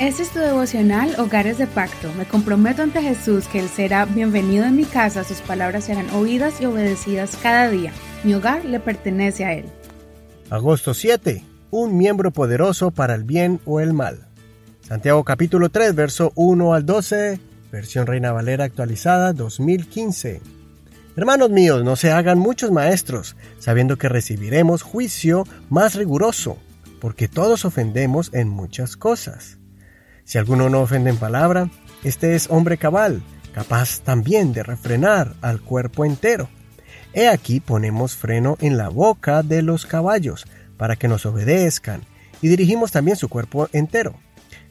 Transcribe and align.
Este 0.00 0.22
es 0.22 0.30
tu 0.30 0.38
devocional 0.38 1.12
Hogares 1.18 1.58
de 1.58 1.66
Pacto. 1.66 2.12
Me 2.16 2.24
comprometo 2.24 2.82
ante 2.82 3.02
Jesús 3.02 3.48
que 3.48 3.58
Él 3.58 3.68
será 3.68 4.04
bienvenido 4.04 4.64
en 4.64 4.76
mi 4.76 4.84
casa, 4.84 5.24
sus 5.24 5.38
palabras 5.38 5.86
serán 5.86 6.08
oídas 6.10 6.60
y 6.60 6.66
obedecidas 6.66 7.36
cada 7.42 7.68
día. 7.68 7.92
Mi 8.22 8.32
hogar 8.32 8.64
le 8.64 8.78
pertenece 8.78 9.44
a 9.44 9.54
Él. 9.54 9.64
Agosto 10.50 10.94
7. 10.94 11.42
Un 11.72 11.96
miembro 11.96 12.30
poderoso 12.30 12.92
para 12.92 13.16
el 13.16 13.24
bien 13.24 13.58
o 13.64 13.80
el 13.80 13.92
mal. 13.92 14.28
Santiago 14.82 15.24
capítulo 15.24 15.68
3, 15.68 15.96
verso 15.96 16.30
1 16.36 16.74
al 16.74 16.86
12, 16.86 17.40
versión 17.72 18.06
Reina 18.06 18.30
Valera 18.30 18.66
actualizada 18.66 19.32
2015. 19.32 20.40
Hermanos 21.16 21.50
míos, 21.50 21.82
no 21.82 21.96
se 21.96 22.12
hagan 22.12 22.38
muchos 22.38 22.70
maestros, 22.70 23.34
sabiendo 23.58 23.96
que 23.96 24.08
recibiremos 24.08 24.82
juicio 24.82 25.42
más 25.70 25.96
riguroso, 25.96 26.56
porque 27.00 27.26
todos 27.26 27.64
ofendemos 27.64 28.32
en 28.32 28.48
muchas 28.48 28.96
cosas. 28.96 29.58
Si 30.28 30.36
alguno 30.36 30.68
no 30.68 30.82
ofende 30.82 31.08
en 31.08 31.16
palabra, 31.16 31.70
este 32.04 32.34
es 32.34 32.50
hombre 32.50 32.76
cabal, 32.76 33.22
capaz 33.54 34.00
también 34.00 34.52
de 34.52 34.62
refrenar 34.62 35.32
al 35.40 35.62
cuerpo 35.62 36.04
entero. 36.04 36.50
He 37.14 37.28
aquí 37.28 37.60
ponemos 37.60 38.14
freno 38.14 38.58
en 38.60 38.76
la 38.76 38.90
boca 38.90 39.42
de 39.42 39.62
los 39.62 39.86
caballos, 39.86 40.44
para 40.76 40.96
que 40.96 41.08
nos 41.08 41.24
obedezcan, 41.24 42.02
y 42.42 42.48
dirigimos 42.48 42.92
también 42.92 43.16
su 43.16 43.30
cuerpo 43.30 43.70
entero. 43.72 44.16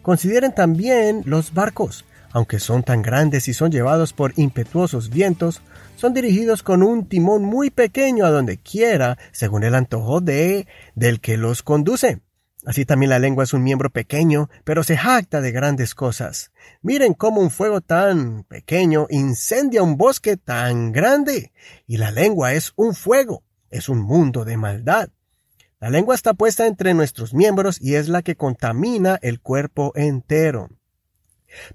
Consideren 0.03 0.53
también 0.53 1.23
los 1.25 1.55
barcos, 1.55 2.05
aunque 2.33 2.59
son 2.59 2.83
tan 2.83 3.01
grandes 3.01 3.47
y 3.47 3.55
son 3.55 3.71
llevados 3.71 4.13
por 4.13 4.33
impetuosos 4.35 5.09
vientos, 5.09 5.63
son 5.95 6.13
dirigidos 6.13 6.61
con 6.61 6.83
un 6.83 7.07
timón 7.07 7.43
muy 7.43 7.71
pequeño 7.71 8.27
a 8.27 8.29
donde 8.29 8.59
quiera, 8.59 9.17
según 9.31 9.63
el 9.63 9.73
antojo 9.73 10.21
de 10.21 10.67
del 10.93 11.19
que 11.19 11.35
los 11.35 11.63
conduce. 11.63 12.21
Así 12.67 12.83
también 12.83 13.11
la 13.11 13.17
lengua 13.17 13.45
es 13.45 13.53
un 13.53 13.63
miembro 13.63 13.89
pequeño, 13.91 14.49
pero 14.65 14.83
se 14.83 14.97
jacta 14.97 15.39
de 15.39 15.53
grandes 15.53 15.95
cosas. 15.95 16.51
Miren 16.81 17.13
cómo 17.13 17.39
un 17.39 17.49
fuego 17.49 17.79
tan 17.79 18.43
pequeño 18.43 19.07
incendia 19.09 19.81
un 19.81 19.95
bosque 19.95 20.35
tan 20.35 20.91
grande. 20.91 21.53
Y 21.85 21.95
la 21.95 22.11
lengua 22.11 22.51
es 22.51 22.73
un 22.75 22.93
fuego, 22.93 23.41
es 23.69 23.87
un 23.87 24.01
mundo 24.01 24.43
de 24.43 24.57
maldad. 24.57 25.07
La 25.79 25.89
lengua 25.89 26.13
está 26.13 26.33
puesta 26.33 26.67
entre 26.67 26.93
nuestros 26.93 27.33
miembros 27.33 27.79
y 27.79 27.95
es 27.95 28.09
la 28.09 28.21
que 28.21 28.35
contamina 28.35 29.17
el 29.21 29.39
cuerpo 29.39 29.93
entero. 29.95 30.67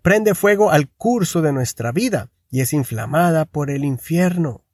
Prende 0.02 0.34
fuego 0.34 0.72
al 0.72 0.90
curso 0.90 1.40
de 1.40 1.54
nuestra 1.54 1.92
vida 1.92 2.28
y 2.50 2.60
es 2.60 2.74
inflamada 2.74 3.46
por 3.46 3.70
el 3.70 3.86
infierno. 3.86 4.66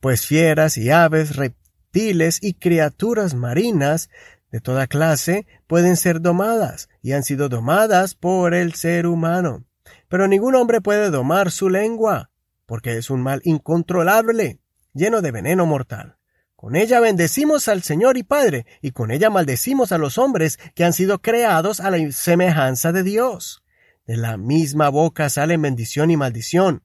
Pues 0.00 0.26
fieras 0.26 0.76
y 0.76 0.90
aves, 0.90 1.36
reptiles 1.36 2.38
y 2.40 2.54
criaturas 2.54 3.34
marinas 3.34 4.10
de 4.52 4.60
toda 4.60 4.86
clase 4.86 5.46
pueden 5.66 5.96
ser 5.96 6.20
domadas 6.20 6.88
y 7.00 7.12
han 7.12 7.24
sido 7.24 7.48
domadas 7.48 8.14
por 8.14 8.54
el 8.54 8.74
ser 8.74 9.06
humano. 9.06 9.64
Pero 10.08 10.28
ningún 10.28 10.54
hombre 10.54 10.80
puede 10.80 11.10
domar 11.10 11.50
su 11.50 11.70
lengua, 11.70 12.30
porque 12.66 12.98
es 12.98 13.10
un 13.10 13.22
mal 13.22 13.40
incontrolable, 13.44 14.60
lleno 14.92 15.22
de 15.22 15.32
veneno 15.32 15.64
mortal. 15.64 16.18
Con 16.54 16.76
ella 16.76 17.00
bendecimos 17.00 17.66
al 17.66 17.82
Señor 17.82 18.16
y 18.18 18.22
Padre, 18.22 18.66
y 18.82 18.92
con 18.92 19.10
ella 19.10 19.30
maldecimos 19.30 19.90
a 19.90 19.98
los 19.98 20.18
hombres 20.18 20.60
que 20.74 20.84
han 20.84 20.92
sido 20.92 21.20
creados 21.20 21.80
a 21.80 21.90
la 21.90 22.12
semejanza 22.12 22.92
de 22.92 23.02
Dios. 23.02 23.64
De 24.06 24.16
la 24.16 24.36
misma 24.36 24.90
boca 24.90 25.30
salen 25.30 25.62
bendición 25.62 26.10
y 26.10 26.16
maldición. 26.16 26.82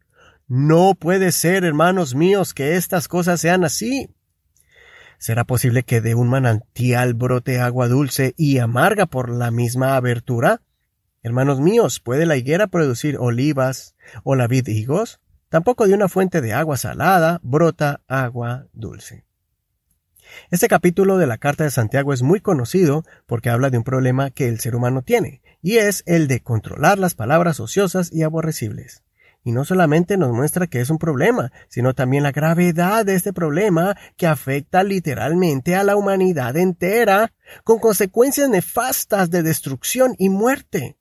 No 0.48 0.96
puede 0.96 1.34
ser, 1.34 1.66
hermanos 1.66 2.16
míos, 2.16 2.54
que 2.54 2.76
estas 2.78 3.08
cosas 3.08 3.42
sean 3.42 3.66
así. 3.66 4.10
¿Será 5.18 5.46
posible 5.46 5.84
que 5.84 6.00
de 6.00 6.14
un 6.14 6.30
manantial 6.30 7.16
brote 7.16 7.60
agua 7.60 7.88
dulce 7.88 8.34
y 8.38 8.60
amarga 8.60 9.08
por 9.08 9.30
la 9.32 9.50
misma 9.50 9.96
abertura? 9.96 10.62
Hermanos 11.24 11.60
míos, 11.60 12.00
¿puede 12.00 12.26
la 12.26 12.38
higuera 12.38 12.68
producir 12.68 13.18
olivas 13.18 13.96
o 14.24 14.36
la 14.36 14.48
vid 14.48 14.68
higos? 14.68 15.20
Tampoco 15.50 15.88
de 15.88 15.96
una 15.96 16.08
fuente 16.08 16.40
de 16.42 16.54
agua 16.54 16.78
salada 16.78 17.40
brota 17.42 18.02
agua 18.08 18.68
dulce. 18.74 19.26
Este 20.52 20.68
capítulo 20.68 21.18
de 21.18 21.26
la 21.26 21.38
Carta 21.38 21.64
de 21.64 21.72
Santiago 21.72 22.14
es 22.14 22.22
muy 22.22 22.40
conocido 22.40 23.04
porque 23.26 23.50
habla 23.50 23.70
de 23.70 23.78
un 23.80 23.84
problema 23.84 24.30
que 24.30 24.48
el 24.48 24.60
ser 24.60 24.76
humano 24.76 25.02
tiene, 25.02 25.42
y 25.62 25.78
es 25.78 26.04
el 26.06 26.28
de 26.28 26.42
controlar 26.42 27.00
las 27.00 27.16
palabras 27.16 27.60
ociosas 27.60 28.12
y 28.12 28.24
aborrecibles. 28.24 29.04
Y 29.48 29.54
no 29.54 29.64
solamente 29.64 30.18
nos 30.18 30.34
muestra 30.34 30.68
que 30.68 30.82
es 30.82 30.90
un 30.90 30.98
problema, 30.98 31.54
sino 31.70 31.94
también 31.94 32.22
la 32.22 32.34
gravedad 32.34 33.06
de 33.06 33.16
este 33.16 33.32
problema 33.32 33.96
que 34.18 34.28
afecta 34.28 34.84
literalmente 34.84 35.74
a 35.74 35.86
la 35.86 35.96
humanidad 35.96 36.58
entera, 36.58 37.32
con 37.64 37.80
consecuencias 37.80 38.50
nefastas 38.50 39.30
de 39.30 39.44
destrucción 39.44 40.16
y 40.18 40.28
muerte. 40.28 40.98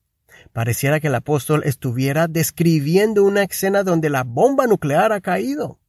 Pareciera 0.53 1.01
que 1.01 1.09
el 1.09 1.17
apóstol 1.17 1.63
estuviera 1.65 2.29
describiendo 2.29 3.25
una 3.25 3.43
escena 3.43 3.83
donde 3.83 4.11
la 4.11 4.23
bomba 4.23 4.69
nuclear 4.69 5.11
ha 5.11 5.21
caído. 5.21 5.81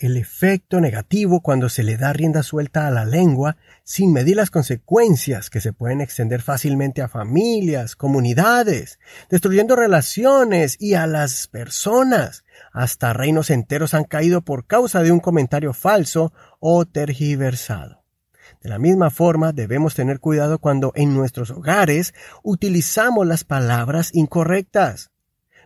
El 0.00 0.16
efecto 0.16 0.80
negativo 0.80 1.42
cuando 1.42 1.68
se 1.68 1.82
le 1.82 1.98
da 1.98 2.14
rienda 2.14 2.42
suelta 2.42 2.86
a 2.86 2.90
la 2.90 3.04
lengua 3.04 3.58
sin 3.84 4.14
medir 4.14 4.34
las 4.34 4.50
consecuencias 4.50 5.50
que 5.50 5.60
se 5.60 5.74
pueden 5.74 6.00
extender 6.00 6.40
fácilmente 6.40 7.02
a 7.02 7.08
familias, 7.08 7.96
comunidades, 7.96 8.98
destruyendo 9.28 9.76
relaciones 9.76 10.78
y 10.80 10.94
a 10.94 11.06
las 11.06 11.48
personas. 11.48 12.46
Hasta 12.72 13.12
reinos 13.12 13.50
enteros 13.50 13.92
han 13.92 14.04
caído 14.04 14.40
por 14.40 14.66
causa 14.66 15.02
de 15.02 15.12
un 15.12 15.20
comentario 15.20 15.74
falso 15.74 16.32
o 16.60 16.86
tergiversado. 16.86 18.02
De 18.62 18.70
la 18.70 18.78
misma 18.78 19.10
forma, 19.10 19.52
debemos 19.52 19.94
tener 19.94 20.18
cuidado 20.18 20.60
cuando 20.60 20.92
en 20.94 21.12
nuestros 21.12 21.50
hogares 21.50 22.14
utilizamos 22.42 23.26
las 23.26 23.44
palabras 23.44 24.14
incorrectas. 24.14 25.10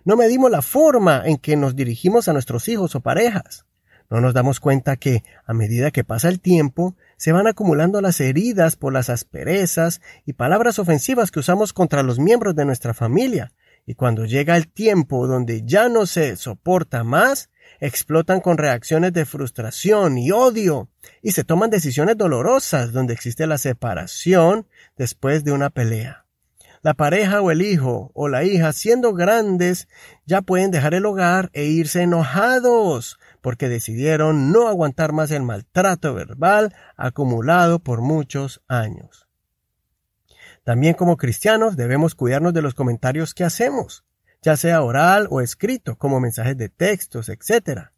No 0.04 0.16
medimos 0.16 0.50
la 0.50 0.60
forma 0.60 1.22
en 1.24 1.36
que 1.36 1.54
nos 1.54 1.76
dirigimos 1.76 2.26
a 2.26 2.32
nuestros 2.32 2.66
hijos 2.66 2.96
o 2.96 3.00
parejas. 3.00 3.64
No 4.10 4.20
nos 4.20 4.34
damos 4.34 4.60
cuenta 4.60 4.96
que, 4.96 5.22
a 5.46 5.54
medida 5.54 5.90
que 5.90 6.04
pasa 6.04 6.28
el 6.28 6.40
tiempo, 6.40 6.96
se 7.16 7.32
van 7.32 7.46
acumulando 7.46 8.00
las 8.00 8.20
heridas 8.20 8.76
por 8.76 8.92
las 8.92 9.08
asperezas 9.10 10.00
y 10.26 10.34
palabras 10.34 10.78
ofensivas 10.78 11.30
que 11.30 11.40
usamos 11.40 11.72
contra 11.72 12.02
los 12.02 12.18
miembros 12.18 12.54
de 12.54 12.64
nuestra 12.64 12.94
familia, 12.94 13.52
y 13.86 13.94
cuando 13.94 14.24
llega 14.24 14.56
el 14.56 14.68
tiempo 14.68 15.26
donde 15.26 15.62
ya 15.64 15.88
no 15.88 16.06
se 16.06 16.36
soporta 16.36 17.04
más, 17.04 17.50
explotan 17.80 18.40
con 18.40 18.58
reacciones 18.58 19.12
de 19.12 19.24
frustración 19.24 20.18
y 20.18 20.30
odio, 20.30 20.88
y 21.22 21.32
se 21.32 21.44
toman 21.44 21.70
decisiones 21.70 22.16
dolorosas 22.16 22.92
donde 22.92 23.14
existe 23.14 23.46
la 23.46 23.58
separación 23.58 24.66
después 24.96 25.44
de 25.44 25.52
una 25.52 25.70
pelea. 25.70 26.24
La 26.82 26.92
pareja 26.92 27.40
o 27.40 27.50
el 27.50 27.62
hijo 27.62 28.10
o 28.14 28.28
la 28.28 28.44
hija, 28.44 28.72
siendo 28.74 29.14
grandes, 29.14 29.88
ya 30.26 30.42
pueden 30.42 30.70
dejar 30.70 30.92
el 30.92 31.06
hogar 31.06 31.48
e 31.54 31.64
irse 31.64 32.02
enojados, 32.02 33.18
porque 33.44 33.68
decidieron 33.68 34.52
no 34.52 34.68
aguantar 34.68 35.12
más 35.12 35.30
el 35.30 35.42
maltrato 35.42 36.14
verbal 36.14 36.74
acumulado 36.96 37.78
por 37.78 38.00
muchos 38.00 38.62
años. 38.68 39.28
También 40.64 40.94
como 40.94 41.18
cristianos 41.18 41.76
debemos 41.76 42.14
cuidarnos 42.14 42.54
de 42.54 42.62
los 42.62 42.72
comentarios 42.72 43.34
que 43.34 43.44
hacemos, 43.44 44.02
ya 44.40 44.56
sea 44.56 44.80
oral 44.80 45.28
o 45.30 45.42
escrito, 45.42 45.98
como 45.98 46.20
mensajes 46.20 46.56
de 46.56 46.70
textos, 46.70 47.28
etc. 47.28 47.88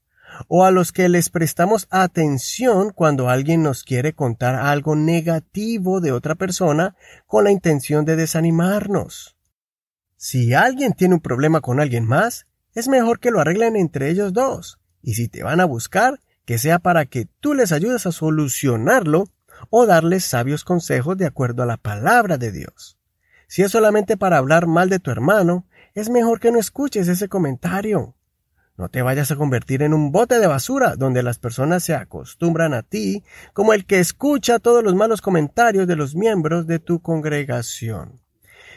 O 0.49 0.65
a 0.65 0.73
los 0.73 0.91
que 0.91 1.09
les 1.09 1.31
prestamos 1.31 1.87
atención 1.91 2.91
cuando 2.91 3.29
alguien 3.29 3.63
nos 3.63 3.85
quiere 3.85 4.15
contar 4.15 4.57
algo 4.57 4.97
negativo 4.97 6.01
de 6.01 6.11
otra 6.11 6.35
persona 6.35 6.97
con 7.29 7.45
la 7.45 7.53
intención 7.53 8.05
de 8.05 8.17
desanimarnos. 8.17 9.37
Si 10.17 10.55
alguien 10.55 10.93
tiene 10.95 11.15
un 11.15 11.21
problema 11.21 11.61
con 11.61 11.79
alguien 11.79 12.05
más, 12.05 12.49
es 12.75 12.89
mejor 12.89 13.21
que 13.21 13.31
lo 13.31 13.39
arreglen 13.39 13.77
entre 13.77 14.11
ellos 14.11 14.33
dos 14.33 14.81
y 15.07 15.15
si 15.15 15.29
te 15.29 15.45
van 15.45 15.61
a 15.61 15.65
buscar, 15.65 16.19
que 16.45 16.59
sea 16.59 16.81
para 16.81 17.07
que 17.07 17.29
tú 17.39 17.55
les 17.55 17.71
ayudes 17.71 18.07
a 18.07 18.13
solucionarlo 18.13 19.29
o 19.71 19.87
darles 19.87 20.25
sabios 20.25 20.65
consejos 20.65 21.17
de 21.17 21.27
acuerdo 21.27 21.63
a 21.63 21.67
la 21.67 21.77
palabra 21.77 22.39
de 22.39 22.51
Dios. 22.51 22.99
Si 23.47 23.63
es 23.63 23.71
solamente 23.71 24.17
para 24.17 24.37
hablar 24.37 24.67
mal 24.67 24.89
de 24.89 24.99
tu 24.99 25.13
hermano, 25.13 25.65
es 25.95 26.11
mejor 26.11 26.41
que 26.41 26.51
no 26.51 26.59
escuches 26.59 27.07
ese 27.07 27.29
comentario. 27.29 28.17
No 28.77 28.89
te 28.89 29.01
vayas 29.01 29.31
a 29.31 29.37
convertir 29.37 29.83
en 29.83 29.95
un 29.95 30.11
bote 30.11 30.41
de 30.41 30.49
basura 30.49 30.97
donde 30.97 31.23
las 31.23 31.39
personas 31.39 31.85
se 31.85 31.95
acostumbran 31.95 32.75
a 32.75 32.83
ti 32.83 33.23
como 33.53 33.75
el 33.75 33.87
que 33.87 34.01
escucha 34.01 34.59
todos 34.59 34.83
los 34.83 34.97
malos 34.97 35.23
comentarios 35.23 35.87
de 35.87 35.95
los 35.95 36.17
miembros 36.17 36.67
de 36.67 36.81
tu 36.81 37.01
congregación. 37.01 38.21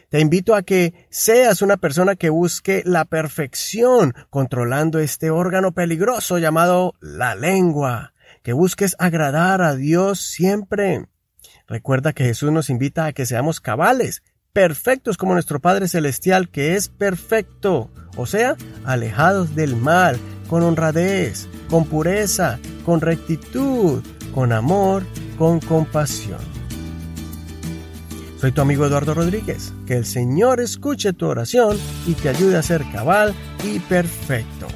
Te 0.10 0.20
invito 0.20 0.56
a 0.56 0.64
que 0.64 1.08
seas 1.12 1.62
una 1.62 1.78
persona 1.78 2.16
que 2.16 2.32
busque 2.32 2.82
la 2.84 3.06
perfección 3.06 4.16
controlando 4.32 4.98
este 4.98 5.30
órgano 5.30 5.72
peligroso 5.72 6.40
llamado 6.40 6.96
la 7.00 7.36
lengua, 7.36 8.14
que 8.42 8.54
busques 8.54 8.96
agradar 8.98 9.62
a 9.62 9.76
Dios 9.76 10.20
siempre. 10.20 11.06
Recuerda 11.68 12.14
que 12.14 12.24
Jesús 12.24 12.52
nos 12.52 12.72
invita 12.72 13.06
a 13.06 13.14
que 13.14 13.28
seamos 13.28 13.60
cabales, 13.60 14.24
perfectos 14.52 15.16
como 15.16 15.36
nuestro 15.36 15.60
Padre 15.60 15.88
Celestial 15.88 16.50
que 16.50 16.76
es 16.76 16.90
perfecto, 16.90 17.92
o 18.18 18.26
sea, 18.26 18.56
alejados 18.86 19.54
del 19.54 19.76
mal, 19.76 20.18
con 20.50 20.64
honradez, 20.64 21.48
con 21.70 21.86
pureza, 21.86 22.58
con 22.84 23.02
rectitud, 23.02 24.04
con 24.34 24.54
amor, 24.54 25.04
con 25.38 25.60
compasión. 25.60 26.59
Soy 28.40 28.54
tu 28.54 28.62
amigo 28.62 28.86
Eduardo 28.86 29.14
Rodríguez. 29.14 29.74
Que 29.86 29.98
el 29.98 30.06
Señor 30.06 30.62
escuche 30.62 31.12
tu 31.12 31.28
oración 31.28 31.78
y 32.08 32.14
te 32.14 32.30
ayude 32.30 32.56
a 32.58 32.64
ser 32.64 32.86
cabal 32.94 33.36
y 33.66 33.80
perfecto. 33.80 34.68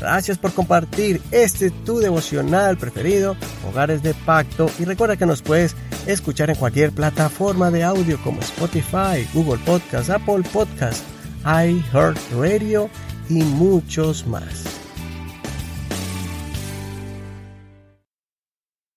Gracias 0.00 0.38
por 0.38 0.52
compartir 0.52 1.22
este 1.30 1.70
tu 1.70 2.00
devocional 2.00 2.76
preferido, 2.76 3.36
Hogares 3.68 4.02
de 4.02 4.14
Pacto, 4.14 4.68
y 4.80 4.84
recuerda 4.84 5.16
que 5.16 5.26
nos 5.26 5.42
puedes 5.42 5.76
escuchar 6.06 6.50
en 6.50 6.56
cualquier 6.56 6.90
plataforma 6.90 7.70
de 7.70 7.84
audio 7.84 8.20
como 8.24 8.40
Spotify, 8.40 9.24
Google 9.32 9.62
Podcast, 9.64 10.10
Apple 10.10 10.42
Podcast, 10.52 11.04
iHeartRadio 11.44 12.90
y 13.28 13.44
muchos 13.44 14.26
más. 14.26 14.71